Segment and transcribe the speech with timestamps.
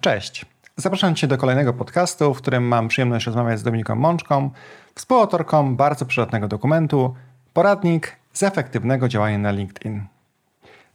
[0.00, 0.46] Cześć.
[0.76, 4.50] Zapraszam Cię do kolejnego podcastu, w którym mam przyjemność rozmawiać z Dominiką Mączką,
[4.94, 7.14] współautorką bardzo przydatnego dokumentu
[7.52, 10.04] Poradnik z efektywnego działania na LinkedIn.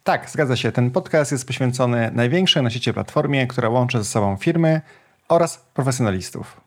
[0.03, 4.37] Tak, zgadza się, ten podcast jest poświęcony największej na świecie platformie, która łączy ze sobą
[4.37, 4.81] firmy
[5.29, 6.61] oraz profesjonalistów.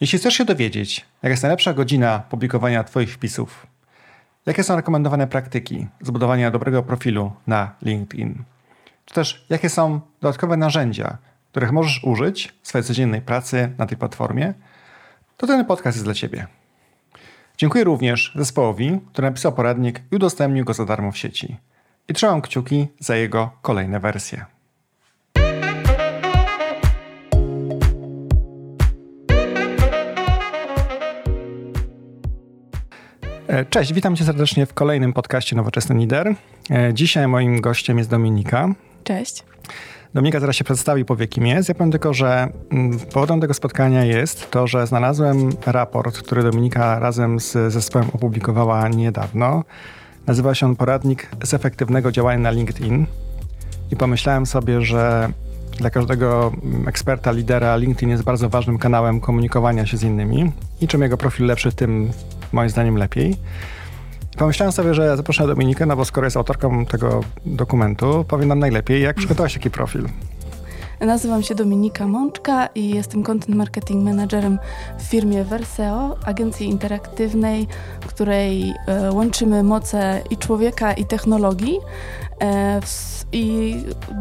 [0.00, 3.66] Jeśli chcesz się dowiedzieć, jaka jest najlepsza godzina publikowania Twoich wpisów,
[4.46, 8.44] jakie są rekomendowane praktyki zbudowania dobrego profilu na LinkedIn,
[9.04, 11.18] czy też jakie są dodatkowe narzędzia,
[11.52, 14.54] których możesz użyć w swojej codziennej pracy na tej platformie,
[15.36, 16.46] to ten podcast jest dla Ciebie.
[17.56, 21.56] Dziękuję również zespołowi, który napisał poradnik i udostępnił go za darmo w sieci.
[22.08, 24.44] I trzymam kciuki za jego kolejne wersje.
[33.48, 36.34] E, cześć, witam cię serdecznie w kolejnym podcaście Nowoczesny Lider.
[36.70, 38.68] E, dzisiaj moim gościem jest Dominika.
[39.04, 39.44] Cześć.
[40.14, 41.68] Dominika zaraz się przedstawi, powie kim jest.
[41.68, 46.98] Ja powiem tylko, że mm, powodem tego spotkania jest to, że znalazłem raport, który Dominika
[46.98, 49.64] razem z zespołem opublikowała niedawno.
[50.26, 53.06] Nazywa się on Poradnik z efektywnego działania na LinkedIn.
[53.90, 55.28] I pomyślałem sobie, że
[55.78, 60.52] dla każdego mm, eksperta, lidera LinkedIn jest bardzo ważnym kanałem komunikowania się z innymi.
[60.80, 62.10] I czym jego profil lepszy, tym
[62.52, 63.36] moim zdaniem lepiej.
[64.38, 69.02] Pomyślałem sobie, że zaproszę Dominikę, no bo skoro jest autorką tego dokumentu, powie nam najlepiej,
[69.02, 70.08] jak przygotować taki profil.
[71.06, 74.58] Nazywam się Dominika Mączka i jestem content marketing managerem
[74.98, 77.66] w firmie Verseo, agencji interaktywnej,
[78.00, 81.78] w której e, łączymy moce i człowieka, i technologii.
[82.40, 82.80] E,
[83.32, 83.76] I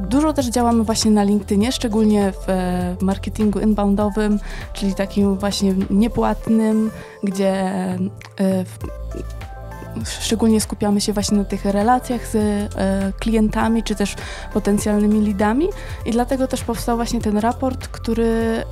[0.09, 4.39] dużo też działamy właśnie na LinkedInie, szczególnie w e, marketingu inboundowym,
[4.73, 6.91] czyli takim właśnie niepłatnym,
[7.23, 7.71] gdzie
[10.06, 12.70] szczególnie skupiamy się właśnie na tych relacjach z e,
[13.20, 14.16] klientami, czy też
[14.53, 15.67] potencjalnymi lidami.
[16.06, 18.64] I dlatego też powstał właśnie ten raport, który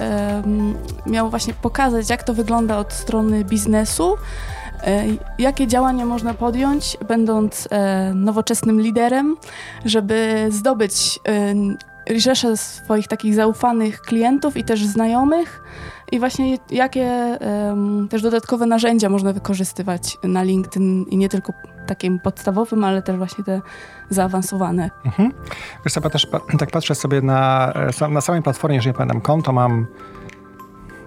[1.06, 4.16] miał właśnie pokazać, jak to wygląda od strony biznesu,
[4.84, 5.04] e,
[5.40, 9.38] jakie działania można podjąć, będąc e, nowoczesnym liderem,
[9.86, 11.20] żeby zdobyć
[12.16, 15.64] rzeszę swoich takich zaufanych klientów i też znajomych,
[16.12, 21.54] i właśnie jakie um, też dodatkowe narzędzia można wykorzystywać na LinkedIn i nie tylko
[21.88, 23.62] takim podstawowym, ale też właśnie te
[24.10, 24.90] zaawansowane.
[25.06, 25.32] Mhm.
[25.86, 26.28] Wiesz co, też
[26.60, 29.88] tak patrzę sobie na, e, na samej platformie, jeżeli pamiętam konto, mam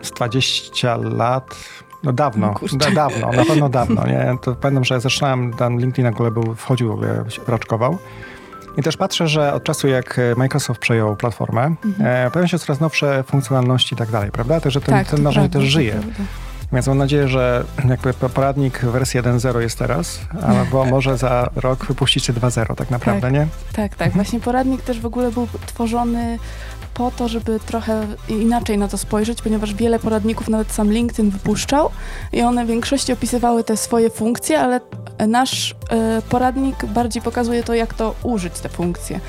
[0.02, 1.54] z 20 lat,
[2.02, 4.36] no dawno, no da, dawno, na pewno dawno, nie?
[4.42, 7.98] To pamiętam, że zaczynałem, tam LinkedIn w ogóle był, wchodził, w ogóle raczkował.
[8.76, 11.94] I też patrzę, że od czasu jak Microsoft przejął platformę, mhm.
[11.98, 14.60] e, pojawiają się coraz nowsze funkcjonalności i tak dalej, prawda?
[14.60, 16.00] Także ten, tak, ten narzędzie też żyje.
[16.72, 22.32] Więc mam nadzieję, że jakby poradnik wersji 1.0 jest teraz, albo może za rok wypuścicie
[22.32, 23.46] 2.0 tak naprawdę, tak, nie?
[23.72, 24.12] Tak, tak.
[24.12, 26.38] Właśnie poradnik też w ogóle był tworzony
[26.94, 31.90] po to, żeby trochę inaczej na to spojrzeć, ponieważ wiele poradników nawet sam LinkedIn wypuszczał
[32.32, 34.80] i one w większości opisywały te swoje funkcje, ale
[35.28, 39.20] nasz e, poradnik bardziej pokazuje to, jak to użyć te funkcje.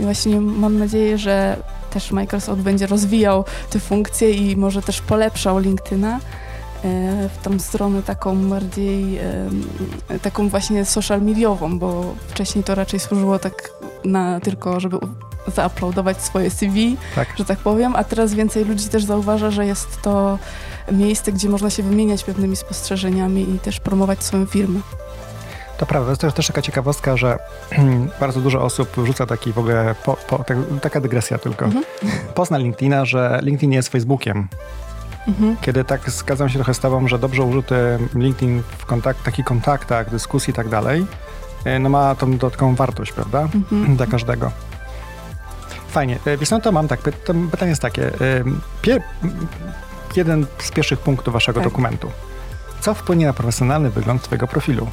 [0.00, 1.56] I właśnie mam nadzieję, że
[1.90, 6.20] też Microsoft będzie rozwijał te funkcje i może też polepszał LinkedIna e,
[7.28, 9.18] w tą stronę taką bardziej,
[10.22, 13.70] taką właśnie social mediową, bo wcześniej to raczej służyło tak
[14.04, 14.98] na tylko, żeby
[15.46, 17.28] zauploadować swoje CV, tak.
[17.38, 20.38] że tak powiem, a teraz więcej ludzi też zauważa, że jest to
[20.92, 24.80] miejsce, gdzie można się wymieniać pewnymi spostrzeżeniami i też promować swoją firmę.
[25.78, 27.38] To prawda, to jest też taka ciekawostka, że
[28.20, 31.84] bardzo dużo osób wrzuca taki w ogóle, po, po, tak, taka dygresja tylko, mhm.
[32.34, 34.48] pozna LinkedIna, że LinkedIn jest Facebookiem.
[35.28, 35.56] Mhm.
[35.60, 37.74] Kiedy tak zgadzam się trochę z tobą, że dobrze użyty
[38.14, 41.06] LinkedIn w kontakt, takich kontaktach, dyskusji i tak dalej,
[41.64, 43.48] e, no ma tą dodatkową wartość, prawda?
[43.54, 43.96] Mhm.
[43.96, 44.50] Dla każdego.
[45.92, 46.18] Fajnie.
[46.24, 47.00] E, wiesz, no to mam tak,
[47.50, 48.06] pytanie jest takie.
[48.06, 48.44] E,
[48.82, 49.02] pier
[50.16, 51.68] jeden z pierwszych punktów waszego tak.
[51.68, 52.10] dokumentu.
[52.80, 54.88] Co wpłynie na profesjonalny wygląd twojego profilu?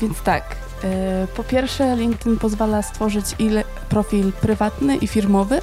[0.00, 5.60] Więc tak, e, po pierwsze, LinkedIn pozwala stworzyć ile profil prywatny i firmowy,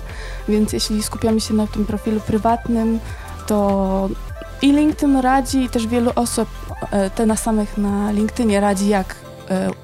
[0.47, 2.99] więc jeśli skupiamy się na tym profilu prywatnym,
[3.47, 4.09] to
[4.61, 6.49] i LinkedIn radzi, i też wielu osób,
[7.15, 9.15] te na samych na LinkedInie radzi, jak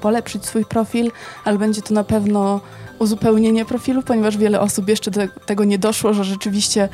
[0.00, 1.10] polepszyć swój profil,
[1.44, 2.60] ale będzie to na pewno
[2.98, 6.88] uzupełnienie profilu, ponieważ wiele osób jeszcze do tego nie doszło, że rzeczywiście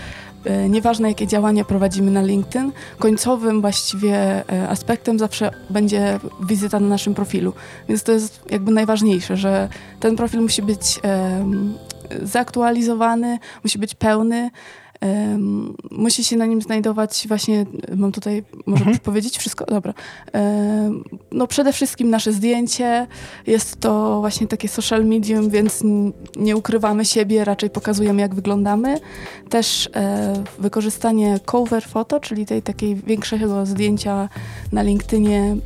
[0.44, 4.16] e, nieważne jakie działania prowadzimy na LinkedIn, końcowym właściwie
[4.52, 7.52] e, aspektem zawsze będzie wizyta na naszym profilu.
[7.88, 9.68] Więc to jest jakby najważniejsze, że
[10.00, 11.00] ten profil musi być
[12.22, 14.50] zaktualizowany, musi być pełny,
[15.02, 17.66] Um, musi się na nim znajdować właśnie,
[17.96, 18.98] mam tutaj, może mhm.
[18.98, 19.64] powiedzieć wszystko?
[19.64, 19.94] Dobra.
[20.34, 23.06] Um, no przede wszystkim nasze zdjęcie,
[23.46, 25.82] jest to właśnie takie social medium, więc
[26.36, 29.00] nie ukrywamy siebie, raczej pokazujemy jak wyglądamy.
[29.48, 34.28] Też e, wykorzystanie cover photo, czyli tej takiej większego zdjęcia
[34.72, 35.56] na LinkedInie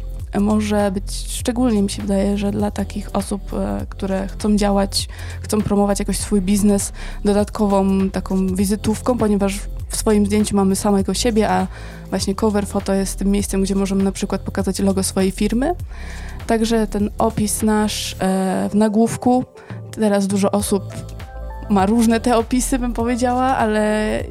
[0.41, 5.09] może być, szczególnie mi się wydaje, że dla takich osób, e, które chcą działać,
[5.41, 6.93] chcą promować jakoś swój biznes,
[7.25, 11.67] dodatkową taką wizytówką, ponieważ w swoim zdjęciu mamy samego siebie, a
[12.11, 15.75] właśnie cover photo jest tym miejscem, gdzie możemy na przykład pokazać logo swojej firmy.
[16.47, 19.45] Także ten opis nasz e, w nagłówku,
[19.91, 20.83] teraz dużo osób
[21.71, 24.23] ma różne te opisy, bym powiedziała, ale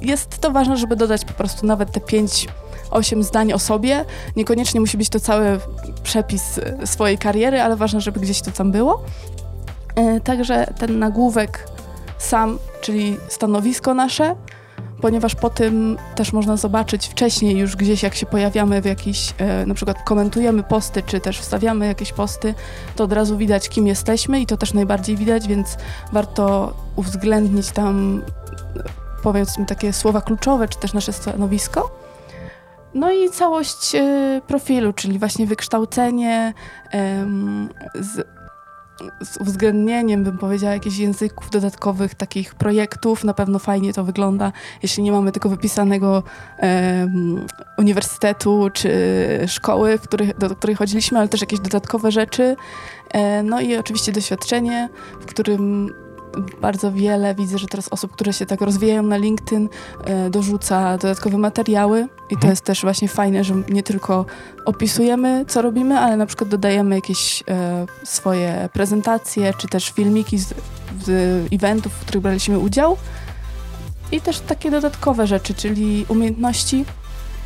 [0.00, 2.48] jest to ważne, żeby dodać po prostu nawet te pięć
[2.94, 4.04] 8 zdań o sobie.
[4.36, 5.60] Niekoniecznie musi być to cały
[6.02, 9.02] przepis e, swojej kariery, ale ważne, żeby gdzieś to tam było.
[9.96, 11.68] E, także ten nagłówek
[12.18, 14.36] sam, czyli stanowisko nasze,
[15.00, 19.66] ponieważ po tym też można zobaczyć wcześniej już gdzieś, jak się pojawiamy w jakiś, e,
[19.66, 22.54] na przykład komentujemy posty, czy też wstawiamy jakieś posty,
[22.96, 25.76] to od razu widać, kim jesteśmy i to też najbardziej widać, więc
[26.12, 28.22] warto uwzględnić tam
[29.22, 32.03] powiedzmy takie słowa kluczowe, czy też nasze stanowisko.
[32.94, 36.54] No i całość y, profilu, czyli właśnie wykształcenie
[37.94, 38.26] z,
[39.20, 43.24] z uwzględnieniem, bym powiedziała, jakichś języków dodatkowych, takich projektów.
[43.24, 44.52] Na pewno fajnie to wygląda,
[44.82, 46.22] jeśli nie mamy tylko wypisanego
[47.78, 48.90] uniwersytetu czy
[49.46, 52.56] szkoły, których, do, do której chodziliśmy, ale też jakieś dodatkowe rzeczy.
[53.10, 54.88] E, no i oczywiście doświadczenie,
[55.20, 55.94] w którym
[56.60, 59.68] bardzo wiele widzę, że teraz osób, które się tak rozwijają na LinkedIn,
[60.04, 62.50] e, dorzuca dodatkowe materiały i to mhm.
[62.50, 64.26] jest też właśnie fajne, że nie tylko
[64.64, 70.54] opisujemy, co robimy, ale na przykład dodajemy jakieś e, swoje prezentacje, czy też filmiki z,
[71.04, 71.08] z
[71.52, 72.96] eventów, w których braliśmy udział.
[74.12, 76.84] I też takie dodatkowe rzeczy, czyli umiejętności,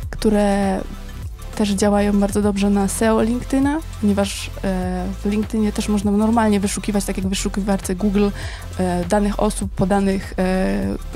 [0.09, 0.81] które
[1.59, 7.05] też działają bardzo dobrze na SEO LinkedIna, ponieważ e, w LinkedInie też można normalnie wyszukiwać,
[7.05, 8.29] tak jak w wyszukiwarce Google,
[8.79, 10.33] e, danych osób po danych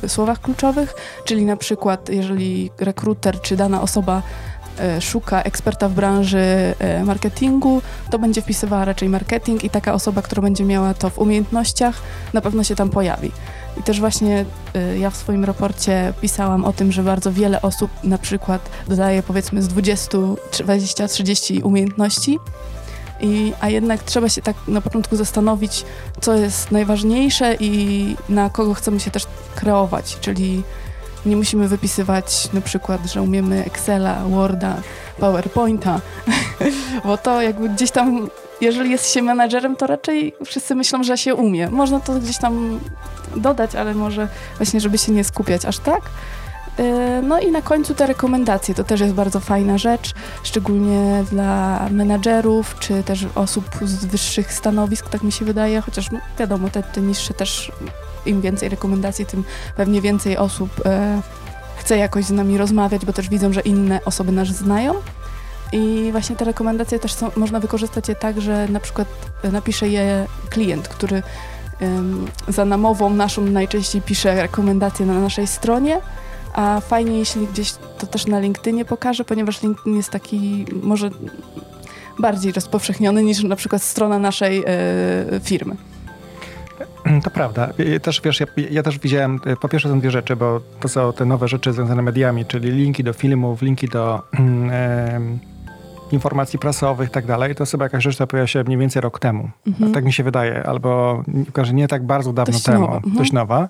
[0.02, 0.94] e, słowach kluczowych,
[1.26, 4.22] czyli na przykład jeżeli rekruter czy dana osoba
[5.00, 6.74] szuka eksperta w branży
[7.06, 12.02] marketingu, to będzie wpisywała raczej marketing i taka osoba, która będzie miała to w umiejętnościach,
[12.34, 13.32] na pewno się tam pojawi.
[13.80, 17.92] I też właśnie y, ja w swoim raporcie pisałam o tym, że bardzo wiele osób
[18.04, 20.18] na przykład dodaje powiedzmy z 20,
[20.60, 22.40] 20, 30 umiejętności,
[23.24, 25.86] i, a jednak trzeba się tak na początku zastanowić,
[26.22, 29.24] co jest najważniejsze i na kogo chcemy się też
[29.56, 30.64] kreować, czyli
[31.26, 34.76] nie musimy wypisywać na przykład, że umiemy Excela, Worda,
[35.20, 36.02] PowerPointa,
[37.06, 38.30] bo to jakby gdzieś tam,
[38.62, 41.70] jeżeli jest się menadżerem, to raczej wszyscy myślą, że się umie.
[41.70, 42.80] Można to gdzieś tam
[43.36, 44.28] dodać, ale może
[44.58, 46.02] właśnie, żeby się nie skupiać aż tak.
[46.80, 50.14] E, no i na końcu te rekomendacje, to też jest bardzo fajna rzecz,
[50.44, 56.20] szczególnie dla menadżerów, czy też osób z wyższych stanowisk, tak mi się wydaje, chociaż no,
[56.40, 57.72] wiadomo, te, te niższe też,
[58.26, 59.44] im więcej rekomendacji, tym
[59.76, 61.22] pewnie więcej osób e,
[61.76, 64.94] chce jakoś z nami rozmawiać, bo też widzą, że inne osoby nas znają.
[65.72, 69.08] I właśnie te rekomendacje też są, można wykorzystać je tak, że na przykład
[69.52, 71.24] napisze je klient, który
[72.48, 76.00] za namową naszą najczęściej pisze rekomendacje na naszej stronie,
[76.54, 81.10] a fajnie jeśli gdzieś to też na LinkedInie pokaże, ponieważ LinkedIn jest taki może
[82.20, 85.76] bardziej rozpowszechniony niż na przykład strona naszej e, firmy.
[87.24, 87.70] To prawda.
[88.02, 91.14] Też, wiesz, ja, ja, też widziałem, e, po pierwsze są dwie rzeczy, bo to są
[91.14, 94.22] te nowe rzeczy związane z mediami, czyli linki do filmów, linki do
[96.12, 99.20] informacji prasowych i tak dalej, to chyba jakaś rzecz, która pojawiła się mniej więcej rok
[99.20, 99.50] temu.
[99.68, 99.92] Mhm.
[99.92, 101.24] Tak mi się wydaje, albo
[101.74, 102.96] nie tak bardzo dawno dość temu, nowa.
[102.96, 103.16] Mhm.
[103.16, 103.70] dość nowa.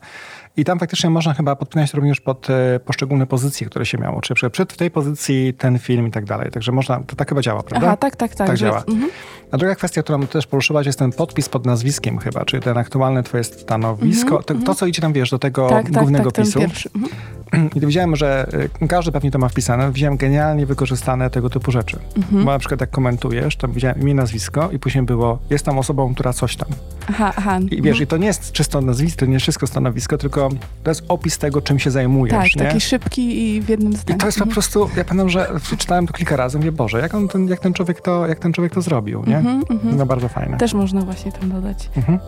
[0.58, 4.22] I tam faktycznie można chyba podpinać również pod e, poszczególne pozycje, które się miało.
[4.22, 6.52] Czy przed w tej pozycji ten film i tak dalej.
[6.52, 7.88] Także można, to tak chyba działa, prawda?
[7.88, 8.48] Aha, tak, tak, tak.
[8.48, 8.84] Tak działa.
[8.88, 9.10] Mhm.
[9.52, 13.24] A druga kwestia, którą też poruszyłaś, jest ten podpis pod nazwiskiem chyba, czyli ten aktualne
[13.24, 14.28] twoje stanowisko.
[14.28, 14.76] Mhm, to, to, mhm.
[14.76, 16.60] co idzie tam, wiesz, do tego tak, tak głównego tak, pisu.
[17.76, 18.48] I widziałem, że
[18.84, 19.92] y, każdy pewnie to ma wpisane.
[19.92, 22.00] Widziałem genialnie wykorzystane tego typu rzeczy.
[22.18, 22.46] Mhm.
[22.46, 26.14] Bo na przykład jak komentujesz, to widziałem imię, nazwisko i później było, jest tam osobą,
[26.14, 26.70] która coś tam.
[27.10, 27.60] Aha, aha.
[27.72, 28.04] I wiesz, mhm.
[28.04, 30.50] i to nie jest czysto nazwisko, to nie jest wszystko stanowisko, tylko
[30.84, 32.54] to jest opis tego, czym się zajmujesz.
[32.54, 32.66] Tak, nie?
[32.66, 34.18] taki szybki i w jednym zdaniu.
[34.18, 34.54] I to jest po mhm.
[34.54, 37.74] prostu, ja pamiętam, że czytałem to kilka razy, mówię, Boże, jak, on ten, jak, ten,
[37.74, 39.38] człowiek to, jak ten człowiek to zrobił, nie?
[39.38, 39.98] Mhm, mhm.
[39.98, 40.58] no bardzo fajne.
[40.58, 41.90] Też można właśnie tam dodać.
[41.98, 42.20] Mhm.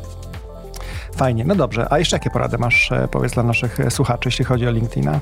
[1.16, 1.88] Fajnie, no dobrze.
[1.90, 5.20] A jeszcze jakie porady masz, e, powiedz, dla naszych e, słuchaczy, jeśli chodzi o LinkedIna?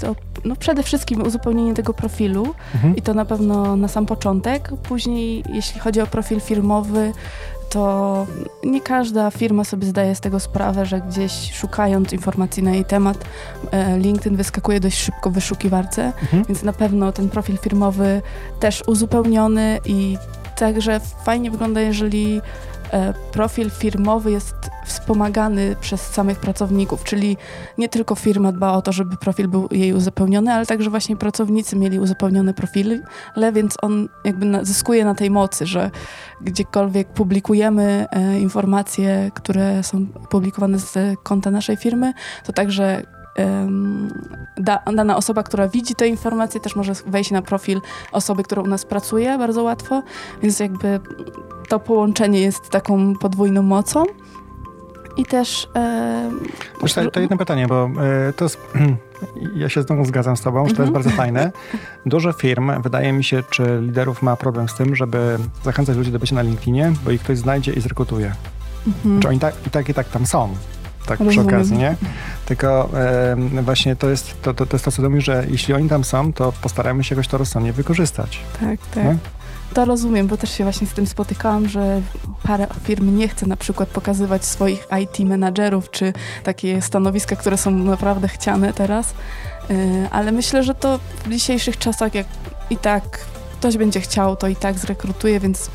[0.00, 0.14] To
[0.44, 2.96] no przede wszystkim uzupełnienie tego profilu mhm.
[2.96, 4.70] i to na pewno na sam początek.
[4.82, 7.12] Później, jeśli chodzi o profil firmowy,
[7.70, 8.26] to
[8.64, 13.24] nie każda firma sobie zdaje z tego sprawę, że gdzieś szukając informacji na jej temat,
[13.70, 16.44] e, LinkedIn wyskakuje dość szybko w wyszukiwarce, mhm.
[16.44, 18.22] więc na pewno ten profil firmowy
[18.60, 20.18] też uzupełniony i
[20.58, 22.75] także fajnie wygląda, jeżeli E,
[23.32, 27.36] profil firmowy jest wspomagany przez samych pracowników, czyli
[27.78, 31.76] nie tylko firma dba o to, żeby profil był jej uzupełniony, ale także właśnie pracownicy
[31.76, 32.98] mieli uzupełnione profile,
[33.52, 35.90] więc on jakby zyskuje na tej mocy, że
[36.40, 42.12] gdziekolwiek publikujemy e, informacje, które są publikowane z konta naszej firmy,
[42.44, 43.02] to także
[44.56, 47.80] da, dana osoba, która widzi te informacje, też może wejść na profil
[48.12, 50.02] osoby, która u nas pracuje bardzo łatwo,
[50.42, 51.00] więc jakby
[51.68, 54.04] to połączenie jest taką podwójną mocą.
[55.16, 55.68] I też.
[55.76, 56.30] E,
[56.94, 57.90] to, to jedno pytanie, bo
[58.28, 58.58] e, to jest.
[59.54, 60.92] Ja się znowu zgadzam z Tobą, że to jest mhm.
[60.92, 61.52] bardzo fajne.
[62.06, 66.18] Dużo firm, wydaje mi się, czy liderów ma problem z tym, żeby zachęcać ludzi do
[66.18, 68.32] bycia na LinkedInie, bo ich ktoś znajdzie i zrekrutuje.
[68.86, 69.20] Mhm.
[69.20, 70.54] Czy oni tak, i tak i tak tam są
[71.06, 71.46] tak Rozumiem.
[71.46, 71.96] przy okazji, nie?
[72.46, 75.88] Tylko e, właśnie to jest to, to, to jest to, co mnie, że jeśli oni
[75.88, 78.38] tam są, to postarajmy się jakoś to rozsądnie wykorzystać.
[78.60, 79.04] Tak, tak.
[79.04, 79.16] Nie?
[79.74, 82.00] To rozumiem, bo też się właśnie z tym spotykałam, że
[82.42, 87.70] parę firm nie chce na przykład pokazywać swoich IT menadżerów, czy takie stanowiska, które są
[87.70, 89.14] naprawdę chciane teraz.
[89.70, 89.74] E,
[90.10, 92.26] ale myślę, że to w dzisiejszych czasach, jak
[92.70, 93.18] i tak
[93.60, 95.70] ktoś będzie chciał, to i tak zrekrutuje, więc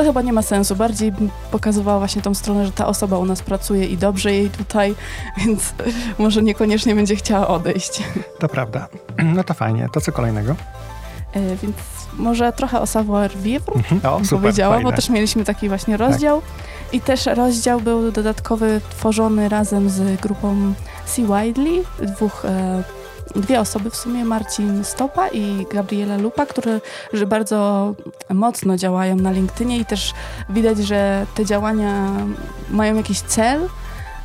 [0.00, 0.76] to chyba nie ma sensu.
[0.76, 1.12] Bardziej
[1.50, 4.94] pokazywała właśnie tą stronę, że ta osoba u nas pracuje i dobrze jej tutaj,
[5.46, 5.74] więc
[6.18, 8.02] może niekoniecznie będzie chciała odejść.
[8.38, 8.88] To prawda.
[9.24, 9.88] No to fajnie.
[9.92, 10.56] To co kolejnego?
[11.32, 11.76] E, więc
[12.18, 14.14] może trochę o savoir vivre, mhm.
[14.14, 14.82] o, super, fajne.
[14.82, 16.40] bo też mieliśmy taki właśnie rozdział.
[16.40, 16.94] Tak.
[16.94, 20.74] I też rozdział był dodatkowy tworzony razem z grupą
[21.06, 21.22] C.
[21.22, 22.82] Widely, dwóch e,
[23.36, 26.80] dwie osoby w sumie, Marcin Stopa i Gabriela Lupa, które
[27.12, 27.94] że bardzo
[28.30, 30.12] mocno działają na LinkedInie i też
[30.48, 32.10] widać, że te działania
[32.70, 33.68] mają jakiś cel,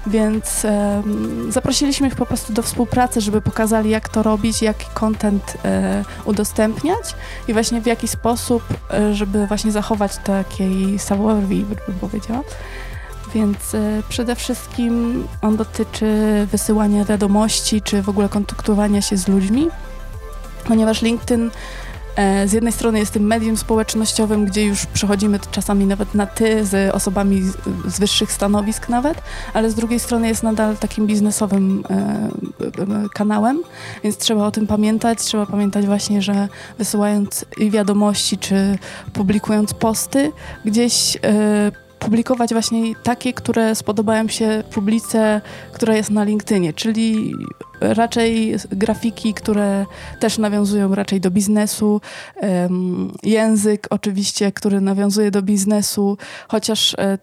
[0.08, 1.04] więc e,
[1.50, 7.16] zaprosiliśmy ich po prostu do współpracy, żeby pokazali, jak to robić, jaki content e, udostępniać
[7.48, 12.44] i właśnie w jaki sposób, e, żeby właśnie zachować takiej savoir-vivre, bym powiedziała.
[13.36, 16.08] Więc y, przede wszystkim on dotyczy
[16.52, 19.68] wysyłania wiadomości, czy w ogóle kontaktowania się z ludźmi,
[20.68, 21.52] ponieważ LinkedIn
[22.16, 26.66] e, z jednej strony jest tym medium społecznościowym, gdzie już przechodzimy czasami nawet na ty
[26.66, 27.42] z osobami
[27.88, 29.22] z, wyższych stanowisk nawet,
[29.54, 33.64] ale z drugiej strony jest nadal takim biznesowym e, e, kanałem,
[34.04, 35.20] więc trzeba o tym pamiętać.
[35.20, 38.78] Trzeba pamiętać właśnie, że wysyłając wiadomości czy
[39.14, 40.32] publikując posty,
[40.66, 45.42] gdzieś e, publikować właśnie takie, które spodobają się publice,
[45.74, 47.34] która jest na LinkedInie, czyli
[47.82, 49.86] raczej grafiki, które
[50.20, 52.02] też nawiązują raczej do biznesu,
[53.24, 57.18] język oczywiście, który nawiązuje do biznesu, chociaż e,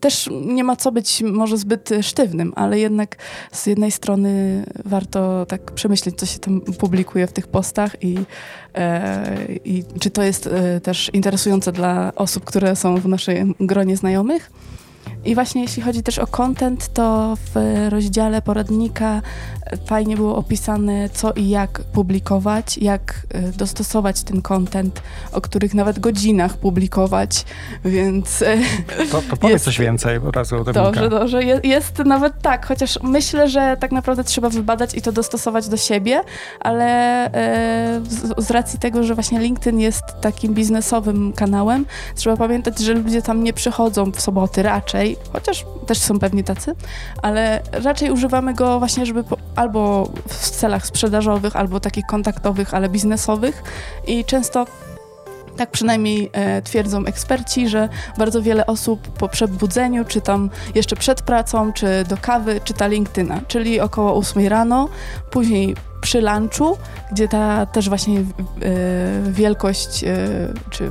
[0.00, 3.16] też nie ma co być może zbyt sztywnym, ale jednak
[3.52, 8.18] z jednej strony warto tak przemyśleć, co się tam publikuje w tych postach i,
[8.74, 13.96] e, i czy to jest e, też interesujące dla osób, które są w naszym gronie
[13.96, 14.50] znajomych.
[15.24, 19.22] I właśnie jeśli chodzi też o content, to w rozdziale poradnika
[19.86, 25.98] fajnie było opisane, co i jak publikować, jak e, dostosować ten content, o których nawet
[25.98, 27.44] godzinach publikować,
[27.84, 28.42] więc...
[28.42, 28.58] E,
[29.10, 31.44] to, to powiedz jest, coś więcej od razu o Dobrze, dobrze.
[31.44, 35.76] Jest, jest nawet tak, chociaż myślę, że tak naprawdę trzeba wybadać i to dostosować do
[35.76, 36.20] siebie,
[36.60, 36.86] ale
[37.32, 42.94] e, z, z racji tego, że właśnie LinkedIn jest takim biznesowym kanałem, trzeba pamiętać, że
[42.94, 46.74] ludzie tam nie przychodzą w soboty raczej, chociaż też są pewnie tacy,
[47.22, 52.88] ale raczej używamy go właśnie, żeby po, albo w celach sprzedażowych, albo takich kontaktowych, ale
[52.88, 53.62] biznesowych.
[54.06, 54.66] I często
[55.56, 61.22] tak przynajmniej e, twierdzą eksperci, że bardzo wiele osób po przebudzeniu, czy tam jeszcze przed
[61.22, 64.88] pracą, czy do kawy, czyta LinkedIna, czyli około 8 rano,
[65.30, 66.78] później przy lunchu,
[67.12, 68.24] gdzie ta też właśnie e,
[69.30, 70.16] wielkość e,
[70.70, 70.90] czy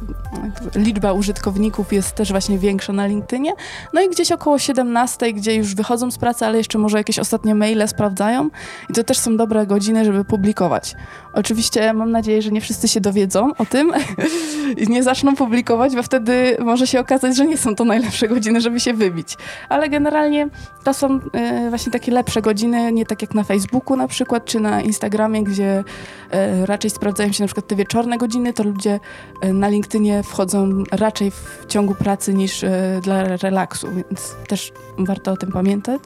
[0.75, 3.51] liczba użytkowników jest też właśnie większa na LinkedInie.
[3.93, 7.55] No i gdzieś około 17, gdzie już wychodzą z pracy, ale jeszcze może jakieś ostatnie
[7.55, 8.49] maile sprawdzają.
[8.89, 10.95] I to też są dobre godziny, żeby publikować.
[11.33, 13.93] Oczywiście mam nadzieję, że nie wszyscy się dowiedzą o tym
[14.87, 18.61] i nie zaczną publikować, bo wtedy może się okazać, że nie są to najlepsze godziny,
[18.61, 19.37] żeby się wybić.
[19.69, 20.49] Ale generalnie
[20.83, 24.59] to są e, właśnie takie lepsze godziny, nie tak jak na Facebooku na przykład, czy
[24.59, 24.96] na Instagramie,
[25.43, 25.83] gdzie
[26.31, 28.99] e, raczej sprawdzają się na przykład te wieczorne godziny, to ludzie
[29.41, 32.65] e, na LinkedInie wchodzą raczej w ciągu pracy niż
[33.01, 36.01] dla relaksu, więc też warto o tym pamiętać.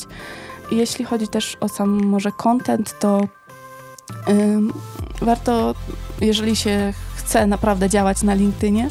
[0.71, 3.21] Jeśli chodzi też o sam może content, to
[5.21, 5.75] warto,
[6.21, 6.93] jeżeli się
[7.31, 8.89] chce naprawdę działać na LinkedInie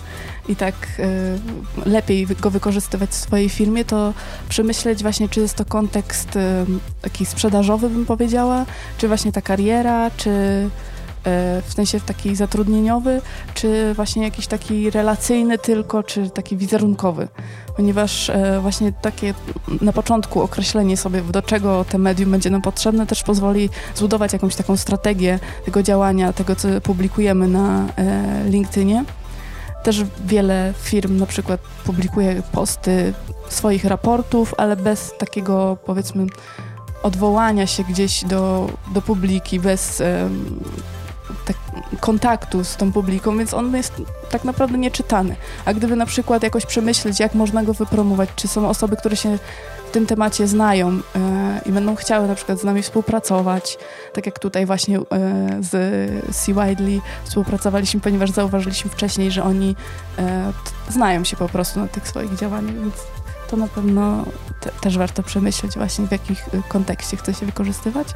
[0.48, 4.14] i tak y, lepiej go wykorzystywać w swojej firmie, to
[4.48, 6.40] przemyśleć właśnie, czy jest to kontekst y,
[7.02, 8.66] taki sprzedażowy, bym powiedziała,
[8.98, 10.30] czy właśnie ta kariera, czy
[11.68, 13.22] w sensie taki zatrudnieniowy,
[13.54, 17.28] czy właśnie jakiś taki relacyjny tylko, czy taki wizerunkowy.
[17.76, 19.34] Ponieważ e, właśnie takie
[19.80, 24.56] na początku określenie sobie, do czego te medium będzie nam potrzebne, też pozwoli zbudować jakąś
[24.56, 29.04] taką strategię tego działania, tego, co publikujemy na e, LinkedInie.
[29.82, 33.14] Też wiele firm na przykład publikuje posty
[33.48, 36.26] swoich raportów, ale bez takiego powiedzmy
[37.02, 40.02] odwołania się gdzieś do, do publiki, bez
[42.00, 43.92] kontaktu z tą publiką, więc on jest
[44.30, 45.36] tak naprawdę nieczytany.
[45.64, 49.38] A gdyby na przykład jakoś przemyśleć, jak można go wypromować, czy są osoby, które się
[49.90, 53.78] w tym temacie znają e, i będą chciały na przykład z nami współpracować,
[54.12, 55.02] tak jak tutaj właśnie e,
[55.60, 56.52] z C.
[56.52, 59.76] Widely współpracowaliśmy, ponieważ zauważyliśmy wcześniej, że oni
[60.18, 60.52] e,
[60.88, 62.94] znają się po prostu na tych swoich działaniach, więc
[63.50, 64.24] to na pewno
[64.60, 66.36] te, też warto przemyśleć właśnie w jakim
[66.68, 68.08] kontekście chce się wykorzystywać.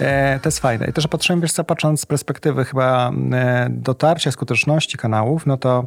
[0.00, 0.86] E, to jest fajne.
[0.86, 5.86] I też patrzyłem, wiesz co, patrząc z perspektywy chyba e, dotarcia skuteczności kanałów, no to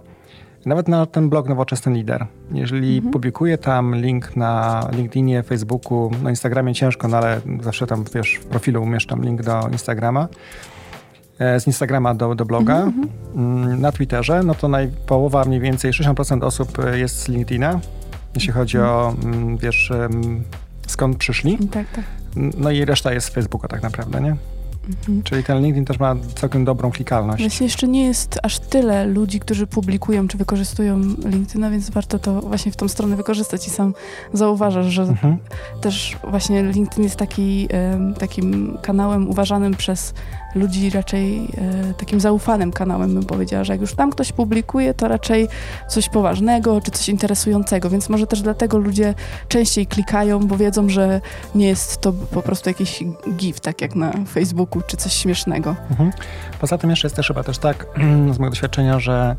[0.65, 3.13] nawet na ten blog Nowoczesny Lider, jeżeli mhm.
[3.13, 8.45] publikuję tam link na LinkedInie, Facebooku, na Instagramie ciężko, no ale zawsze tam, wiesz, w
[8.45, 10.27] profilu umieszczam link do Instagrama,
[11.39, 13.63] e, z Instagrama do, do bloga, mhm, mhm.
[13.63, 17.79] Mm, na Twitterze, no to naj, połowa mniej więcej, 60% osób jest z LinkedIna,
[18.35, 18.95] jeśli chodzi mhm.
[18.95, 19.91] o, mm, wiesz,
[20.87, 21.57] skąd przyszli.
[21.57, 22.20] Tak, tak.
[22.35, 24.35] No i reszta jest z Facebooka tak naprawdę, nie?
[24.89, 25.23] Mhm.
[25.23, 27.43] Czyli ten LinkedIn też ma całkiem dobrą klikalność.
[27.43, 32.41] Właśnie jeszcze nie jest aż tyle ludzi, którzy publikują czy wykorzystują LinkedIna, więc warto to
[32.41, 33.93] właśnie w tą stronę wykorzystać i sam
[34.33, 35.37] zauważasz, że mhm.
[35.81, 37.67] też właśnie LinkedIn jest taki,
[38.19, 40.13] takim kanałem uważanym przez
[40.55, 45.07] ludzi raczej e, takim zaufanym kanałem, bym powiedziała, że jak już tam ktoś publikuje, to
[45.07, 45.47] raczej
[45.87, 49.13] coś poważnego czy coś interesującego, więc może też dlatego ludzie
[49.47, 51.21] częściej klikają, bo wiedzą, że
[51.55, 53.03] nie jest to po prostu jakiś
[53.35, 55.75] gif, tak jak na Facebooku, czy coś śmiesznego.
[55.89, 56.11] Mhm.
[56.59, 57.85] Poza tym jeszcze jest też chyba też tak,
[58.33, 59.35] z mojego doświadczenia, że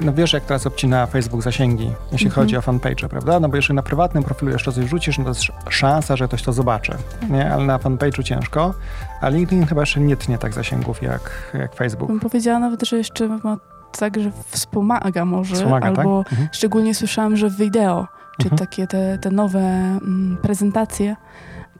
[0.00, 2.44] no wiesz, jak teraz obcina Facebook zasięgi, jeśli mhm.
[2.44, 3.40] chodzi o fanpage, prawda?
[3.40, 6.42] No bo jeżeli na prywatnym profilu jeszcze coś rzucisz, no to jest szansa, że ktoś
[6.42, 6.92] to zobaczy,
[7.30, 7.52] nie?
[7.52, 8.74] Ale na fanpage'u ciężko,
[9.20, 12.08] a LinkedIn chyba jeszcze nie tnie tak zasięgów jak, jak Facebook.
[12.08, 13.56] Bym powiedziała nawet, że jeszcze ma
[13.98, 15.98] tak, że wspomaga może, wspomaga, tak?
[15.98, 16.32] albo tak?
[16.32, 16.48] mhm.
[16.52, 18.06] szczególnie słyszałam, że wideo,
[18.38, 18.58] czy mhm.
[18.58, 21.16] takie te, te nowe mm, prezentacje,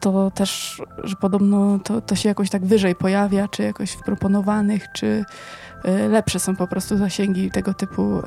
[0.01, 4.87] to też, że podobno to, to się jakoś tak wyżej pojawia, czy jakoś w proponowanych,
[4.93, 5.25] czy
[5.85, 8.19] Y, lepsze są po prostu zasięgi tego typu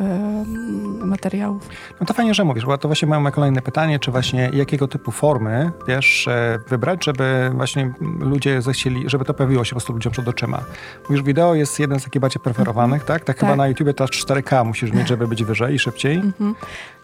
[1.02, 1.70] y, materiałów.
[2.00, 5.12] No to fajnie, że mówisz, bo to właśnie mam kolejne pytanie, czy właśnie jakiego typu
[5.12, 10.14] formy, wiesz, e, wybrać, żeby właśnie ludzie zechcieli, żeby to pojawiło się po prostu ludziom
[10.14, 10.64] przed oczyma.
[11.10, 13.08] Mówisz, wideo jest jeden z takich bardziej preferowanych, mhm.
[13.08, 13.26] tak?
[13.26, 13.28] tak?
[13.28, 16.16] Tak chyba na YouTubie to 4K musisz mieć, żeby być wyżej i szybciej.
[16.16, 16.56] Mhm.
[16.62, 17.03] E,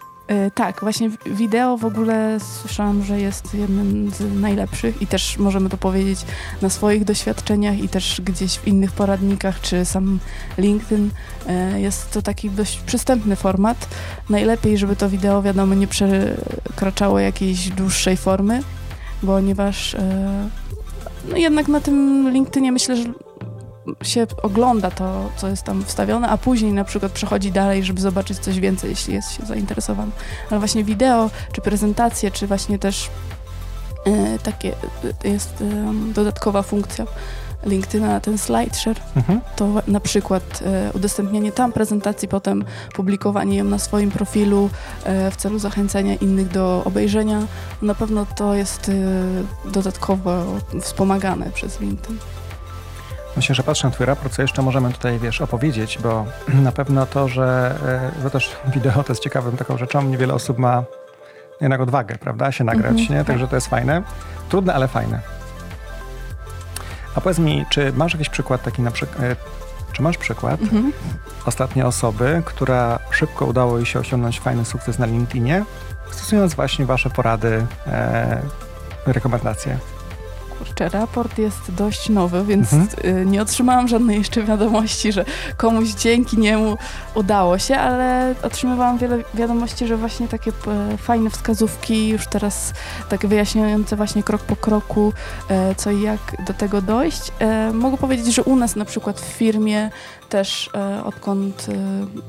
[0.55, 5.77] tak, właśnie wideo w ogóle słyszałam, że jest jednym z najlepszych i też możemy to
[5.77, 6.19] powiedzieć
[6.61, 10.19] na swoich doświadczeniach i też gdzieś w innych poradnikach, czy sam
[10.57, 11.09] LinkedIn.
[11.47, 13.87] E, jest to taki dość przystępny format.
[14.29, 18.63] Najlepiej, żeby to wideo, wiadomo, nie przekraczało jakiejś dłuższej formy,
[19.25, 20.49] ponieważ e,
[21.29, 23.03] no jednak na tym LinkedInie myślę, że
[24.01, 28.39] się ogląda to, co jest tam wstawione, a później na przykład przechodzi dalej, żeby zobaczyć
[28.39, 30.11] coś więcej, jeśli jest się zainteresowany.
[30.49, 33.09] Ale właśnie wideo, czy prezentacje, czy właśnie też
[34.07, 34.73] y, takie
[35.23, 37.05] y, jest y, dodatkowa funkcja
[37.63, 39.41] LinkedIna, ten SlideShare, mhm.
[39.55, 44.69] to na przykład e, udostępnianie tam prezentacji, potem publikowanie ją na swoim profilu
[45.03, 47.41] e, w celu zachęcenia innych do obejrzenia,
[47.81, 50.45] na pewno to jest e, dodatkowo
[50.81, 52.17] wspomagane przez LinkedIn.
[53.35, 56.25] Myślę, że patrzę na Twój raport, co jeszcze możemy tutaj, wiesz, opowiedzieć, bo
[56.63, 57.75] na pewno to, że,
[58.23, 60.83] no też wideo to jest ciekawym taką rzeczą, niewiele osób ma
[61.61, 63.25] jednak odwagę, prawda, się nagrać, -hmm, nie?
[63.25, 63.49] Także tak.
[63.49, 64.03] to jest fajne.
[64.49, 65.19] Trudne, ale fajne.
[67.15, 69.21] A powiedz mi, czy masz jakiś przykład taki na przykład,
[69.91, 70.93] Czy masz przykład mhm.
[71.45, 75.65] ostatniej osoby, która szybko udało jej się osiągnąć fajny sukces na LinkedInie,
[76.11, 78.41] stosując właśnie Wasze porady, e,
[79.05, 79.77] rekomendacje?
[80.59, 83.17] Kurczę, raport jest dość nowy, więc mhm.
[83.17, 85.25] Y, nie otrzymałam żadnej jeszcze wiadomości, że
[85.57, 86.77] komuś dzięki niemu
[87.15, 92.73] udało się, ale otrzymywałam wiele wiadomości, że właśnie takie e, fajne wskazówki, już teraz
[93.09, 95.13] tak wyjaśniające właśnie krok po kroku,
[95.49, 97.31] e, co i jak do tego dojść.
[97.39, 99.89] E, mogę powiedzieć, że u nas na przykład w firmie
[100.29, 100.69] też
[101.05, 101.67] odkąd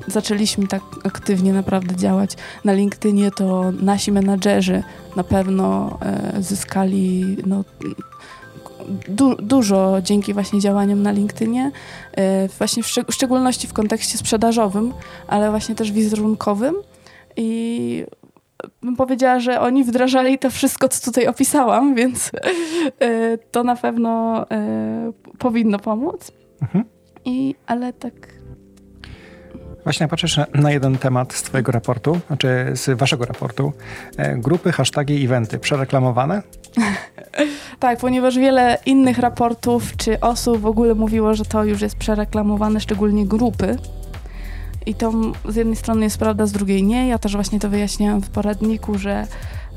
[0.06, 4.82] zaczęliśmy tak aktywnie naprawdę działać na LinkedInie, to nasi menadżerzy
[5.16, 5.98] na pewno
[6.38, 7.64] zyskali no,
[9.08, 11.70] du dużo dzięki właśnie działaniom na LinkedInie,
[12.16, 14.92] e, właśnie w, szczeg w szczególności w kontekście sprzedażowym,
[15.28, 16.74] ale właśnie też wizerunkowym
[17.36, 18.04] i
[18.82, 22.30] bym powiedziała, że oni wdrażali to wszystko, co tutaj opisałam, więc
[23.00, 26.32] e, to na pewno e, powinno pomóc.
[26.62, 26.84] Mhm.
[27.24, 28.39] I, ale tak
[29.90, 33.72] Właśnie patrzysz na jeden temat z Twojego raportu, znaczy z Waszego raportu.
[34.37, 36.42] Grupy, hasztagi, eventy przereklamowane?
[37.81, 42.81] tak, ponieważ wiele innych raportów czy osób w ogóle mówiło, że to już jest przereklamowane,
[42.81, 43.76] szczególnie grupy.
[44.87, 45.12] I to
[45.48, 47.09] z jednej strony jest prawda, z drugiej nie.
[47.09, 49.26] Ja też właśnie to wyjaśniałam w poradniku, że e,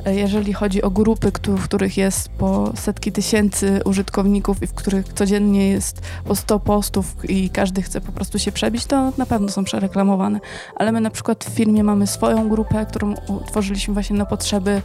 [0.05, 5.69] jeżeli chodzi o grupy, w których jest po setki tysięcy użytkowników i w których codziennie
[5.69, 9.63] jest po 100 postów i każdy chce po prostu się przebić, to na pewno są
[9.63, 10.39] przereklamowane.
[10.75, 14.81] Ale my na przykład w firmie mamy swoją grupę, którą utworzyliśmy właśnie na potrzeby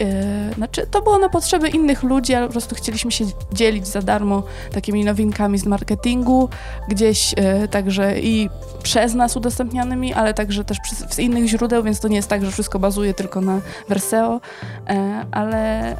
[0.00, 4.02] Yy, znaczy, to było na potrzeby innych ludzi, ale po prostu chcieliśmy się dzielić za
[4.02, 6.48] darmo takimi nowinkami z marketingu,
[6.88, 8.50] gdzieś yy, także i
[8.82, 10.78] przez nas udostępnianymi, ale także też
[11.10, 14.40] z innych źródeł, więc to nie jest tak, że wszystko bazuje tylko na Verseo,
[14.88, 14.94] yy,
[15.30, 15.96] ale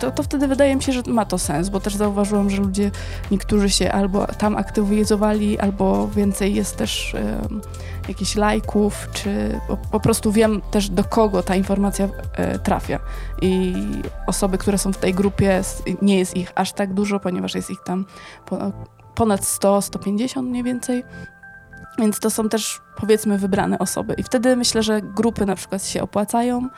[0.00, 2.90] to, to wtedy wydaje mi się, że ma to sens, bo też zauważyłam, że ludzie,
[3.30, 7.16] niektórzy się albo tam aktywizowali, albo więcej jest też
[8.10, 12.98] jakichś lajków, czy po, po, prostu wiem też do kogo ta informacja e, trafia.
[13.42, 13.74] I
[14.26, 15.62] osoby, które są w tej grupie,
[16.02, 18.06] nie jest ich aż tak dużo, ponieważ jest ich tam
[19.14, 21.04] ponad 100, 150 mniej więcej.
[21.98, 24.14] Więc to są też powiedzmy wybrane osoby.
[24.14, 26.68] I wtedy myślę, że grupy na przykład się opłacają.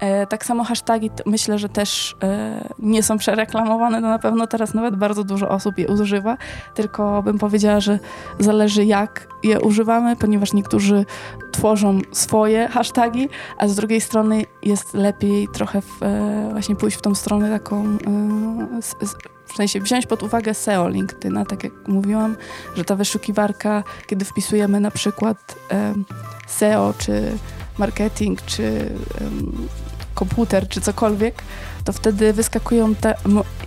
[0.00, 4.74] E, tak samo hasztagi myślę, że też e, nie są przereklamowane, no na pewno teraz
[4.74, 6.36] nawet bardzo dużo osób je używa,
[6.74, 7.98] tylko bym powiedziała, że
[8.38, 11.04] zależy jak je używamy, ponieważ niektórzy
[11.52, 13.28] tworzą swoje hasztagi,
[13.58, 17.98] a z drugiej strony jest lepiej trochę w, e, właśnie pójść w tą stronę taką,
[19.46, 22.36] w sensie wziąć pod uwagę SEO LinkedIna, tak jak mówiłam,
[22.76, 25.56] że ta wyszukiwarka, kiedy wpisujemy na przykład
[26.46, 27.38] SEO czy
[27.78, 28.90] marketing, czy
[30.16, 31.42] komputer czy cokolwiek,
[31.84, 33.14] to wtedy wyskakują te,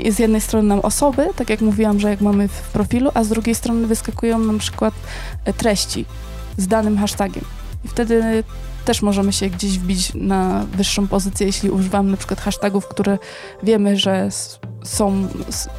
[0.09, 3.29] z jednej strony nam osoby, tak jak mówiłam, że jak mamy w profilu, a z
[3.29, 4.93] drugiej strony wyskakują na przykład
[5.45, 6.05] e, treści
[6.57, 7.43] z danym hashtagiem.
[7.85, 8.43] I wtedy
[8.85, 13.17] też możemy się gdzieś wbić na wyższą pozycję, jeśli używamy na przykład hashtagów, które
[13.63, 14.29] wiemy, że
[14.83, 15.27] są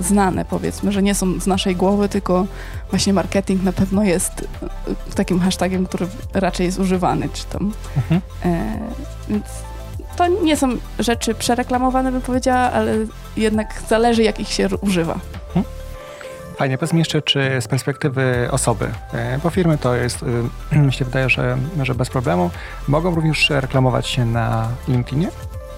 [0.01, 2.47] znane, powiedzmy, że nie są z naszej głowy, tylko
[2.91, 7.73] właśnie marketing na pewno jest e, takim hashtagiem, który raczej jest używany, czy tam.
[7.97, 8.21] Mhm.
[8.45, 8.79] E,
[9.29, 9.45] więc
[10.21, 12.95] to nie są rzeczy przereklamowane, bym powiedziała, ale
[13.37, 15.19] jednak zależy, jak ich się używa.
[15.55, 15.73] Hmm?
[16.57, 20.25] Fajnie, powiedz mi jeszcze, czy z perspektywy osoby, e, bo firmy to jest,
[20.73, 22.51] e, mi się wydaje, że, że bez problemu,
[22.89, 25.29] mogą również reklamować się na LinkedInie?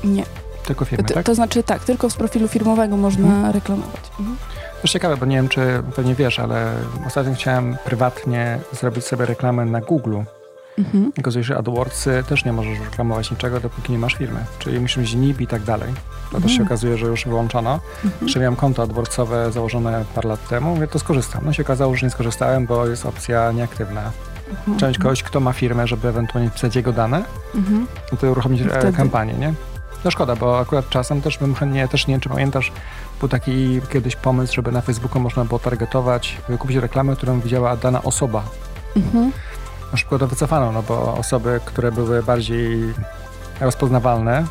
[0.05, 0.25] Nie.
[0.67, 1.27] Tylko firmy, to, tak?
[1.27, 3.51] To znaczy tak, tylko z profilu firmowego można hmm.
[3.51, 4.01] reklamować.
[4.19, 4.37] Mhm.
[4.83, 6.73] To ciekawe, bo nie wiem, czy pewnie wiesz, ale
[7.07, 10.19] ostatnio chciałem prywatnie zrobić sobie reklamę na Google
[10.79, 11.13] Mhm.
[11.19, 14.45] Okazuje się, że AdWordsy też nie możesz reklamować niczego, dopóki nie masz firmy.
[14.59, 15.93] Czyli musisz mieć NIB i tak dalej.
[16.31, 16.55] To mhm.
[16.55, 17.81] się okazuje, że już wyłączono.
[18.05, 18.29] Mhm.
[18.29, 21.43] Że miałem konto AdWordsowe założone parę lat temu, mówię, to skorzystam.
[21.45, 24.11] No się okazało, że nie skorzystałem, bo jest opcja nieaktywna.
[24.51, 24.79] Mhm.
[24.79, 27.87] Część kogoś, kto ma firmę, żeby ewentualnie wpisać jego dane, mhm.
[28.13, 28.97] no to uruchomić e, Wtedy.
[28.97, 29.55] kampanię, nie?
[30.05, 32.73] No szkoda, bo akurat czasem też bym chętnie, też nie wiem, czy pamiętasz,
[33.21, 38.03] był taki kiedyś pomysł, żeby na Facebooku można było targetować, kupić reklamę, którą widziała dana
[38.03, 38.43] osoba.
[38.97, 39.33] Mhm
[39.93, 42.95] na szybko to wycofano, no bo osoby, które były bardziej
[43.61, 44.45] rozpoznawalne,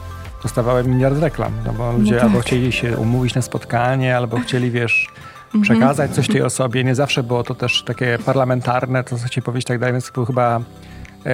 [0.44, 2.30] dostawały miliard reklam, no bo ludzie no tak.
[2.30, 5.08] albo chcieli się umówić na spotkanie, albo chcieli, wiesz,
[5.46, 5.62] mhm.
[5.62, 6.84] przekazać coś tej osobie.
[6.84, 10.14] Nie zawsze było to też takie parlamentarne, to co chcieli powiedzieć tak dalej, więc to
[10.14, 10.62] był chyba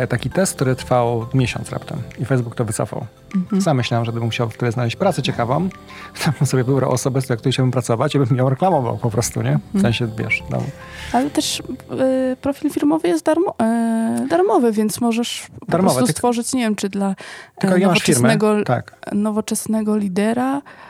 [0.10, 3.06] taki test, który trwał miesiąc raptem i Facebook to wycofał.
[3.36, 3.62] Mhm.
[3.62, 5.70] Sam myślałem, że bym musiał wtedy znaleźć pracę ciekawą,
[6.24, 9.60] tam sobie wybrał osobę, z której chciałbym pracować i bym ją reklamował po prostu, nie?
[9.72, 9.82] W mhm.
[9.82, 10.58] sensie, wiesz, no.
[11.14, 11.64] Ale też y,
[12.42, 13.56] profil firmowy jest darmo,
[14.24, 17.16] y, darmowy, więc możesz darmowy, po prostu stworzyć, nie wiem, czy dla
[17.60, 18.96] tylko nowoczesnego, tak.
[19.12, 20.87] nowoczesnego lidera E,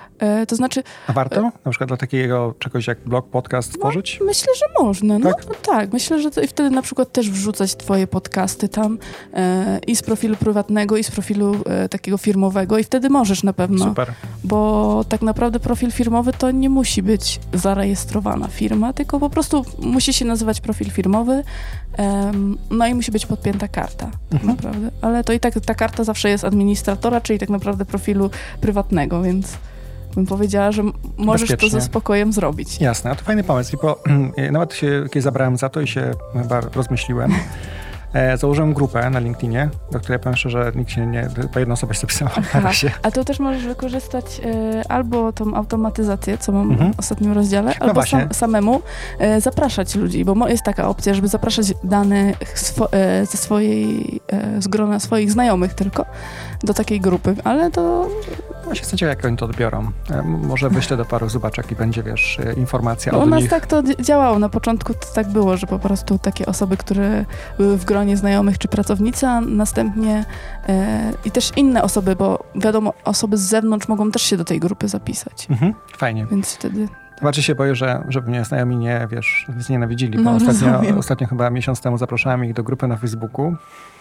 [0.47, 0.83] to znaczy...
[1.07, 1.41] A warto?
[1.65, 4.17] Na przykład dla takiego czegoś jak blog, podcast stworzyć?
[4.19, 5.19] No, myślę, że można.
[5.19, 5.45] No, Tak?
[5.49, 8.97] no tak, myślę, że to, i wtedy na przykład też wrzucać twoje podcasty tam
[9.33, 13.53] e, i z profilu prywatnego, i z profilu e, takiego firmowego i wtedy możesz na
[13.53, 13.85] pewno.
[13.85, 14.13] Super.
[14.43, 20.13] Bo tak naprawdę profil firmowy to nie musi być zarejestrowana firma, tylko po prostu musi
[20.13, 21.43] się nazywać profil firmowy,
[22.69, 24.51] no i musi być podpięta karta, tak Mhm.
[24.55, 24.91] naprawdę.
[25.01, 28.29] Ale to i tak ta karta zawsze jest administratora, czyli tak naprawdę profilu
[28.61, 29.57] prywatnego, więc
[30.17, 30.83] bym powiedziała, że
[31.17, 32.81] możesz to ze spokojem zrobić.
[32.81, 34.03] Jasne, a to fajny pomysł, bo
[34.51, 37.33] nawet się kiedyś zabrałem za to i się chyba rozmyśliłem.
[38.13, 41.93] E, założyłem grupę na LinkedInie, do której powiem szczerze, nikt się nie, po jedna osoba
[41.93, 42.31] się zapisała.
[43.03, 46.93] A to też możesz wykorzystać e, albo tą automatyzację, co mam Mhm.
[46.93, 48.81] w ostatnim rozdziale, No albo sam, samemu
[49.19, 54.61] e, zapraszać ludzi, bo jest taka opcja, żeby zapraszać dane swo, e, ze swojej, e,
[54.61, 56.05] z grona swoich znajomych tylko
[56.63, 58.07] do takiej grupy, ale to
[58.67, 59.91] Właśnie chcę ciekawe, jak oni to odbiorą.
[60.11, 63.49] E, może wyślę do paru zobaczek i będzie, wiesz, e, informacja u od nas nich.
[63.49, 64.39] tak to działało.
[64.39, 67.25] Na początku to tak było, że po prostu takie osoby, które
[67.57, 70.25] były w gronie znajomych czy pracownicy, a następnie
[70.69, 74.59] e, i też inne osoby, bo wiadomo, osoby z zewnątrz mogą też się do tej
[74.59, 76.25] grupy zapisać, Mhm, fajnie.
[76.31, 76.87] więc wtedy
[77.21, 81.49] Bardziej się boję, że żeby mnie znajomi nie, wiesz, znienawidzili, bo No, ostatnio, ostatnio chyba
[81.49, 83.55] miesiąc temu zapraszałem ich do grupy na Facebooku,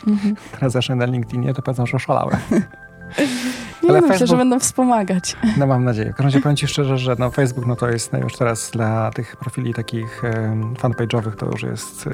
[0.07, 0.37] Mhm.
[0.53, 2.37] teraz zacznę na LinkedInie, to powiedzą, że oszalałem.
[3.83, 5.37] Nie Ale myślę, że Facebook- będą wspomagać.
[5.57, 6.07] No mam nadzieję.
[6.13, 8.71] W każdym razie powiem ci szczerze, że no, Facebook no, to jest no, już teraz
[8.71, 12.11] dla tych profili takich um, fanpage'owych to już jest e,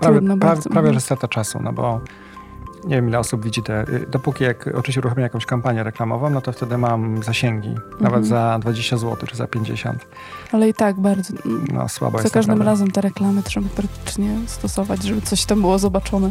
[0.00, 0.94] prawie, Trudno prawie, Mhm.
[0.94, 2.00] że strata czasu, no bo
[2.84, 6.40] nie wiem ile osób widzi te, y, dopóki jak oczywiście uruchomię jakąś kampanię reklamową, no
[6.40, 7.68] to wtedy mam zasięgi,
[8.00, 8.24] nawet Mhm.
[8.24, 10.06] za 20 zł czy za 50.
[10.52, 11.34] Ale i tak bardzo.
[11.72, 12.70] No słabo Za jest każdym naprawdę.
[12.70, 16.30] razem te reklamy trzeba praktycznie stosować, żeby coś tam było zobaczone.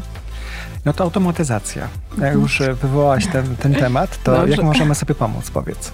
[0.85, 1.81] No to automatyzacja.
[2.11, 2.41] Jak Mhm.
[2.41, 4.51] już e, wywołałaś ten, ten temat, to Dobrze.
[4.55, 5.91] jak możemy sobie pomóc, powiedz.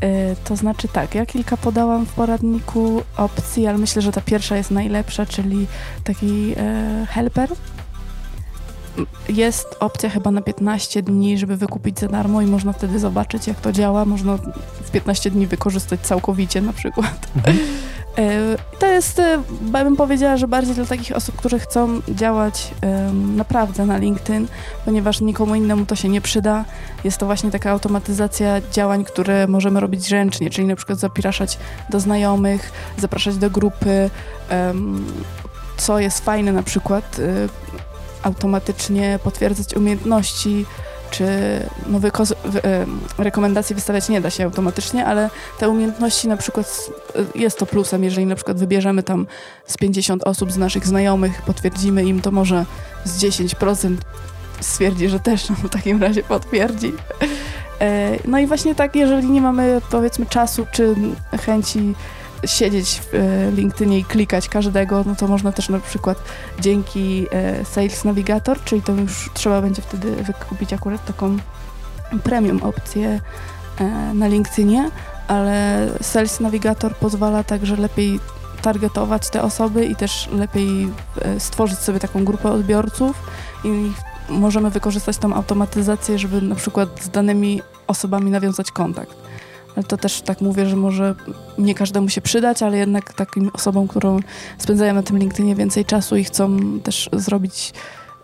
[0.00, 4.56] E, To znaczy tak, ja kilka podałam w poradniku opcji, ale myślę, że ta pierwsza
[4.56, 5.66] jest najlepsza, czyli
[6.04, 6.54] taki
[7.08, 7.50] helper.
[9.28, 13.60] Jest opcja chyba na 15 dni, żeby wykupić za darmo i można wtedy zobaczyć, jak
[13.60, 14.04] to działa.
[14.04, 14.36] Można
[14.82, 17.28] w 15 dni wykorzystać całkowicie na przykład.
[17.36, 17.58] Mhm.
[18.18, 22.70] E, To jest, e, bym powiedziała, że bardziej dla takich osób, które chcą działać
[23.36, 24.48] naprawdę na LinkedIn,
[24.84, 26.64] ponieważ nikomu innemu to się nie przyda.
[27.04, 31.58] Jest to właśnie taka automatyzacja działań, które możemy robić ręcznie, czyli na przykład zapraszać
[31.90, 34.10] do znajomych, zapraszać do grupy.
[35.76, 37.48] Co jest fajne, na przykład y,
[38.22, 40.66] automatycznie potwierdzać umiejętności,
[41.10, 41.26] czy
[41.86, 46.90] no, wyko- wy- em, rekomendacji wystawiać nie da się automatycznie, ale te umiejętności na przykład
[47.34, 49.26] y, jest to plusem, jeżeli na przykład wybierzemy tam
[49.66, 52.64] z 50 osób z naszych znajomych, potwierdzimy im, to może
[53.04, 53.96] z 10%
[54.60, 56.92] stwierdzi, że też w takim razie potwierdzi.
[57.80, 60.94] E, No i właśnie tak, jeżeli nie mamy powiedzmy czasu czy
[61.46, 61.94] chęci
[62.46, 66.18] siedzieć w e, LinkedInie i klikać każdego, no to można też na przykład
[66.60, 71.36] dzięki e, Sales Navigator, czyli to już trzeba będzie wtedy wykupić akurat taką
[72.24, 73.20] premium opcję
[73.80, 74.90] e, na LinkedInie,
[75.28, 78.20] ale Sales Navigator pozwala także lepiej
[78.62, 80.88] targetować te osoby i też lepiej
[81.38, 83.22] stworzyć sobie taką grupę odbiorców
[83.64, 83.92] i
[84.28, 89.16] możemy wykorzystać tą automatyzację, żeby na przykład z danymi osobami nawiązać kontakt.
[89.76, 91.14] Ale to też tak mówię, że może
[91.58, 94.20] nie każdemu się przydać, ale jednak takim osobom, którą
[94.58, 97.72] spędzają na tym LinkedInie więcej czasu i chcą też zrobić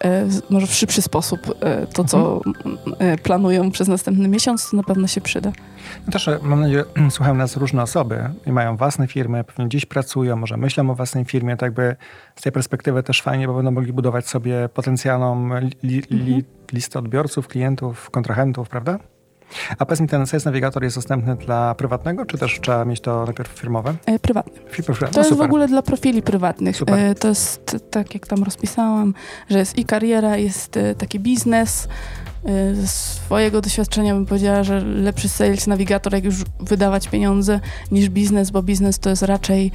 [0.04, 2.40] e, może w szybszy sposób e, to, co
[2.98, 5.52] e, planują przez następny miesiąc, to na pewno się przyda.
[6.06, 9.86] No Też e, mam nadzieję, słuchają nas różne osoby i mają własne firmy, pewnie gdzieś
[9.86, 11.96] pracują, może myślą o własnej firmie, tak by
[12.36, 17.48] z tej perspektywy też fajnie, bo będą mogli budować sobie potencjalną li, li, listę odbiorców,
[17.48, 18.98] klientów, kontrahentów, prawda?
[19.78, 23.24] A powiedz mi, ten Sales Navigator jest dostępny dla prywatnego, czy też trzeba mieć to
[23.24, 23.94] najpierw firmowe?
[24.06, 24.52] E, prywatne.
[24.52, 25.46] To No jest w super.
[25.46, 26.76] ogóle dla profili prywatnych.
[26.86, 29.14] E, To jest tak, jak tam rozpisałam,
[29.50, 31.88] że jest i kariera, jest e, taki biznes.
[32.44, 37.60] E, Ze swojego doświadczenia bym powiedziała, że lepszy sales navigator, jak już wydawać pieniądze,
[37.92, 39.72] niż biznes, bo biznes to jest raczej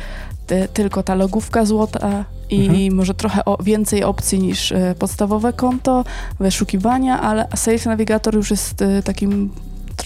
[0.48, 2.96] te, tylko ta logówka złota i Mhm.
[2.96, 6.04] może trochę o, więcej opcji niż e, podstawowe konto,
[6.40, 9.52] wyszukiwania, ale sales navigator już jest e, takim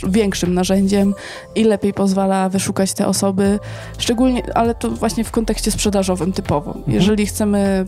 [0.08, 1.14] większym narzędziem
[1.56, 3.60] i lepiej pozwala wyszukać te osoby,
[3.98, 6.74] szczególnie, ale to właśnie w kontekście sprzedażowym typowo.
[6.76, 6.94] Mhm.
[6.94, 7.86] Jeżeli chcemy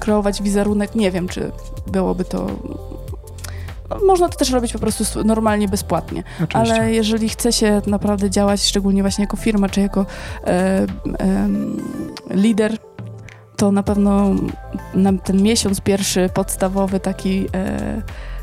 [0.00, 1.52] kreować wizerunek, nie wiem, czy
[1.86, 2.46] byłoby to...
[3.90, 6.22] No, można to też robić po prostu normalnie, bezpłatnie.
[6.44, 6.74] Oczywiście.
[6.74, 10.06] Ale jeżeli chce się naprawdę działać, szczególnie właśnie jako firma, czy jako
[10.44, 10.86] e,
[11.18, 11.76] em,
[12.30, 12.78] lider,
[13.60, 14.34] to na pewno
[15.24, 18.02] ten miesiąc pierwszy, podstawowy taki e,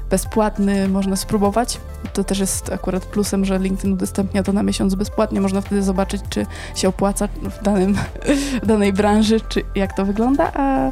[0.09, 1.79] bezpłatny, można spróbować.
[2.13, 5.41] To też jest akurat plusem, że LinkedIn udostępnia to na miesiąc bezpłatnie.
[5.41, 7.95] Można wtedy zobaczyć, czy się opłaca w, danym,
[8.63, 10.91] w danej branży, czy jak to wygląda, a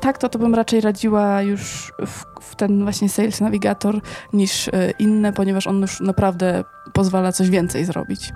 [0.00, 4.00] tak, to, to bym raczej radziła już w, w ten właśnie Sales Navigator
[4.32, 8.32] niż e, inne, ponieważ on już naprawdę pozwala coś więcej zrobić.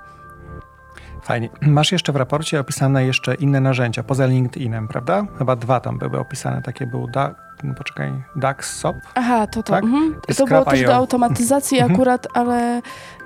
[1.21, 1.49] Fajnie.
[1.61, 5.25] Masz jeszcze w raporcie opisane jeszcze inne narzędzia poza LinkedInem, prawda?
[5.37, 6.61] Chyba dwa tam były opisane.
[6.61, 7.35] Takie był da,
[7.77, 8.95] poczekaj, DAX SOP.
[9.15, 9.71] Aha, to to.
[9.71, 9.83] Tak?
[9.83, 10.15] Mhm.
[10.37, 11.95] To było też do automatyzacji mhm.
[11.95, 12.81] akurat, ale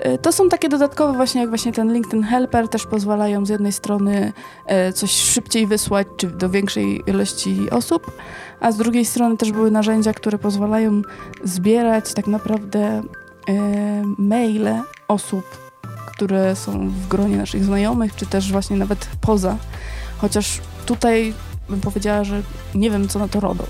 [0.06, 3.72] y, to są takie dodatkowe właśnie, jak właśnie ten LinkedIn Helper też pozwalają z jednej
[3.72, 4.34] strony
[4.90, 8.12] y, coś szybciej wysłać, czy do większej ilości osób,
[8.60, 11.02] a z drugiej strony też były narzędzia, które pozwalają
[11.44, 13.02] zbierać tak naprawdę
[13.50, 13.54] y,
[14.18, 15.65] maile osób
[16.16, 19.58] które są w gronie naszych znajomych, czy też właśnie nawet poza.
[20.18, 21.34] Chociaż tutaj
[21.70, 22.42] bym powiedziała, że
[22.76, 23.64] nie wiem, co na to RODO.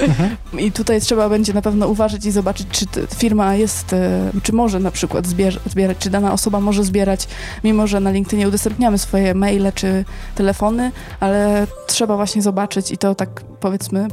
[0.00, 0.36] Mhm.
[0.58, 4.80] I tutaj trzeba będzie na pewno uważać i zobaczyć, czy firma jest, e, czy może
[4.80, 7.28] na przykład zbierać, czy dana osoba może zbierać,
[7.64, 13.14] mimo że na LinkedInie udostępniamy swoje maile czy telefony, ale trzeba właśnie zobaczyć i to
[13.14, 14.08] tak powiedzmy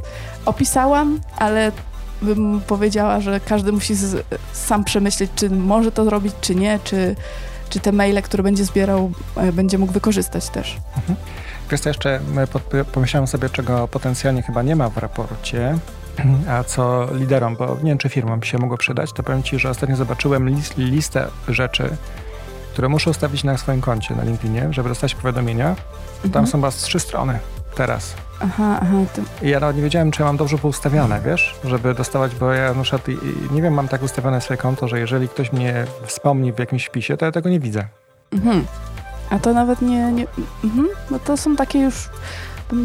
[0.46, 1.72] opisałam, ale
[2.22, 3.94] bym powiedziała, że każdy musi
[4.54, 7.16] sam przemyśleć, czy może to zrobić, czy nie, czy
[7.70, 10.78] czy te maile, które będzie zbierał, e, będzie mógł wykorzystać też.
[10.98, 11.20] Mhm.
[11.72, 12.20] Wiesz jeszcze
[12.92, 15.78] pomyślałem sobie, czego potencjalnie chyba nie ma w raporcie,
[16.50, 19.70] a co liderom, bo nie wiem, czy firmom się mogło przydać, to powiem Ci, że
[19.70, 21.90] ostatnio zobaczyłem list, listę rzeczy,
[22.74, 25.70] które muszę ustawić na swoim koncie na LinkedInie, żeby dostać powiadomienia.
[25.70, 26.32] Mhm.
[26.32, 27.40] Tam są chyba trzy strony
[27.76, 28.14] teraz.
[28.40, 28.98] Aha, aha.
[29.16, 29.46] To...
[29.46, 32.74] I ja nawet nie wiedziałem, czy ja mam dobrze poustawiane, wiesz, żeby dostawać, bo ja
[32.74, 33.08] na przykład,
[33.52, 37.18] nie wiem, mam tak ustawione swoje konto, że jeżeli ktoś mnie wspomni w jakimś wpisie,
[37.18, 37.88] to ja tego nie widzę.
[38.32, 38.66] Mhm.
[39.30, 40.26] A to nawet nie, nie
[40.64, 40.88] mhm.
[41.12, 42.10] no to są takie już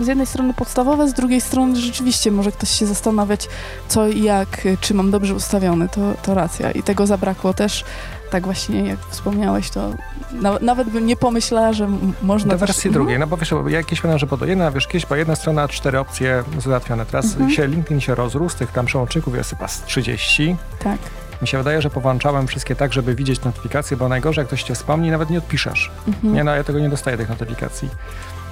[0.02, 3.48] z jednej strony podstawowe, z drugiej strony rzeczywiście może ktoś się zastanawiać,
[3.88, 6.70] co i jak, czy mam dobrze ustawiony, to, to racja.
[6.70, 7.84] I tego zabrakło też
[8.30, 9.90] tak właśnie jak wspomniałeś, to
[10.32, 11.88] na, nawet bym nie pomyślała, że
[12.22, 12.50] można...
[12.50, 12.92] Do wersji też...
[12.92, 15.98] drugiej, no bo wiesz, jakieś pamiętam, że było jedna, wiesz, kiedyś była jedna strona, cztery
[15.98, 17.06] opcje załatwione.
[17.06, 17.50] Teraz mhm.
[17.50, 20.56] się LinkedIn się rozrósł, tych tam przełączników jest chyba 30.
[20.78, 20.98] Tak.
[21.42, 24.74] Mi się wydaje, że powłączałem wszystkie tak, żeby widzieć notyfikacje, bo najgorzej, jak ktoś cię
[24.74, 25.90] wspomni, nawet nie odpiszesz.
[26.08, 26.34] Mhm.
[26.34, 27.88] Nie, no ja tego nie dostaję, tych notyfikacji.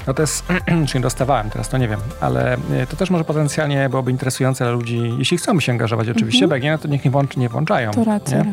[0.06, 0.44] No to jest,
[0.88, 4.64] czy nie dostawałem teraz, to nie wiem, ale e, to też może potencjalnie byłoby interesujące
[4.64, 6.56] dla ludzi, jeśli chcą się angażować oczywiście, mhm.
[6.56, 7.90] jak nie, no to niech nie, włącz, nie włączają.
[7.90, 8.44] To racja.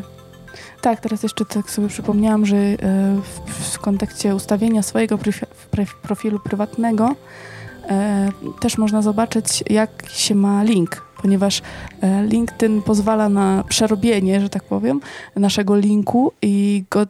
[0.82, 2.76] Tak, teraz jeszcze tak sobie przypomniałam, że e,
[3.46, 5.20] w, w kontekście ustawienia swojego
[6.02, 7.16] profilu prywatnego
[7.90, 11.62] e, też można zobaczyć, jak się ma link, ponieważ
[12.28, 15.02] LinkedIn pozwala na przerobienie, że tak powiem,
[15.36, 17.06] naszego linku i go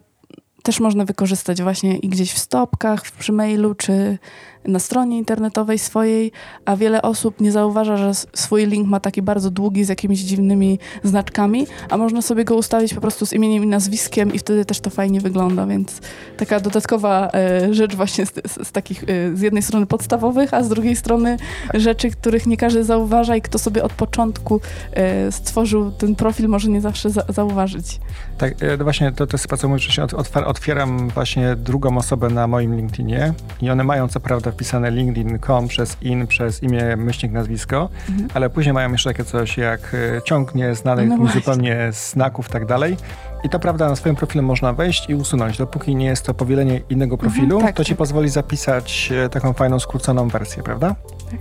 [0.63, 4.17] też można wykorzystać właśnie i gdzieś w stopkach, przy mailu, czy
[4.65, 6.31] na stronie internetowej swojej,
[6.65, 10.79] a wiele osób nie zauważa, że swój link ma taki bardzo długi z jakimiś dziwnymi
[11.03, 14.79] znaczkami, a można sobie go ustawić po prostu z imieniem i nazwiskiem i wtedy też
[14.79, 16.01] to fajnie wygląda, więc
[16.37, 20.63] taka dodatkowa e, rzecz właśnie z, z, z takich e, z jednej strony podstawowych, a
[20.63, 21.37] z drugiej strony
[21.73, 24.61] rzeczy, których nie każdy zauważa i kto sobie od początku
[24.93, 27.99] e, stworzył ten profil, może nie zawsze za, zauważyć.
[28.37, 30.07] Tak, e, no właśnie to, to jest mówisz, że
[30.45, 35.97] otwieram właśnie drugą osobę na moim LinkedInie i one mają co prawda wpisane linkedin.com przez
[36.01, 38.29] in, przez imię, myślnik, nazwisko, mhm.
[38.33, 42.65] ale później mają jeszcze takie coś jak e, ciąg nieznanych no zupełnie znaków i tak
[42.65, 42.97] dalej.
[43.43, 45.57] I to prawda, na swoim profilu można wejść i usunąć.
[45.57, 47.97] Dopóki nie jest to powielenie innego mhm, profilu, mhm, tak, to ci tak.
[47.97, 50.95] pozwoli zapisać e, taką fajną, skróconą wersję, prawda?
[51.31, 51.39] Tak.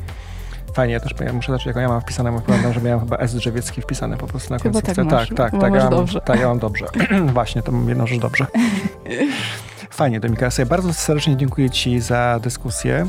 [0.78, 3.16] Fajnie, ja też ja muszę zacząć, jaką ja mam wpisane, bo pamiętam, że miałem chyba
[3.16, 4.80] S drzewiecki wpisane po prostu na końcu.
[4.82, 6.86] Tak, tak, tak, tak, tak, ja mam, tak, ja mam dobrze.
[7.32, 8.46] Właśnie, to mam jedną rzecz dobrze.
[9.90, 13.09] Fajnie, Dominika, ja bardzo serdecznie dziękuję Ci za dyskusję.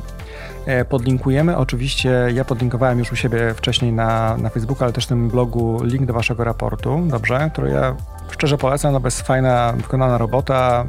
[0.65, 5.08] E, podlinkujemy oczywiście, ja podlinkowałem już u siebie wcześniej na, na Facebooku, ale też w
[5.08, 7.96] tym blogu link do Waszego raportu, dobrze, który ja
[8.32, 10.86] szczerze polecam, no bo jest fajna, wykonana robota.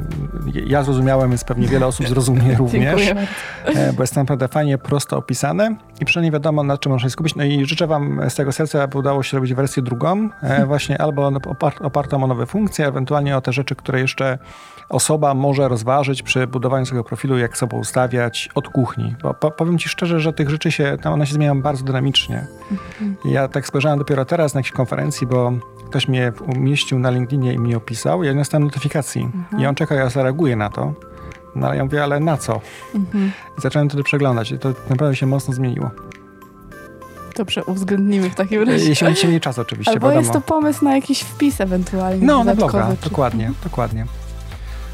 [0.65, 3.13] Ja zrozumiałem, więc pewnie wiele osób zrozumie również,
[3.65, 7.35] e, bo jest naprawdę fajnie, prosto opisane i przynajmniej wiadomo, na czym można się skupić.
[7.35, 11.01] No i życzę Wam z tego serca, aby udało się robić wersję drugą, e, właśnie
[11.01, 11.31] albo
[11.81, 14.37] opartą o nowe funkcje, ewentualnie o te rzeczy, które jeszcze
[14.91, 19.15] osoba może rozważyć przy budowaniu swojego profilu, jak sobie ustawiać od kuchni.
[19.23, 22.45] Bo po, powiem Ci szczerze, że tych rzeczy się, tam one się zmieniają bardzo dynamicznie.
[22.71, 23.15] Mhm.
[23.25, 25.51] Ja tak spojrzałem dopiero teraz na jakiejś konferencji, bo
[25.89, 29.21] ktoś mnie umieścił na LinkedInie i mi opisał, ja nie dostałem notyfikacji.
[29.21, 29.61] Mhm.
[29.61, 30.93] I on czeka, ja zareaguję na to.
[31.55, 32.61] No ale ja mówię, ale na co?
[32.95, 33.31] Mhm.
[33.57, 35.89] I zacząłem wtedy przeglądać i to naprawdę się mocno zmieniło.
[37.37, 38.89] Dobrze, uwzględnimy w takim razie.
[38.89, 42.25] Jeśli będziecie mieli czas oczywiście, Albo jest to pomysł na jakiś wpis ewentualnie.
[42.25, 43.09] No, na bloga, czy...
[43.09, 44.05] dokładnie, dokładnie.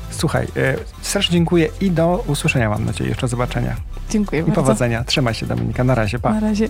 [0.09, 3.75] Słuchaj, e, serdecznie dziękuję i do usłyszenia mam nadzieję, jeszcze zobaczenia.
[4.09, 4.61] Dziękuję I bardzo.
[4.61, 5.03] powodzenia.
[5.03, 6.33] Trzymaj się Dominika, na razie, pa.
[6.33, 6.69] Na razie.